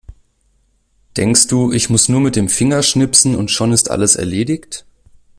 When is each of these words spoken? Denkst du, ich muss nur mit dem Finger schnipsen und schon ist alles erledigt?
Denkst 1.15 1.45
du, 1.45 1.71
ich 1.71 1.91
muss 1.91 2.09
nur 2.09 2.21
mit 2.21 2.35
dem 2.35 2.49
Finger 2.49 2.81
schnipsen 2.81 3.35
und 3.35 3.51
schon 3.51 3.71
ist 3.71 3.91
alles 3.91 4.15
erledigt? 4.15 4.83